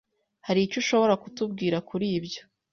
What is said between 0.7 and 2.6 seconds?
ushobora kutubwira kuri byo?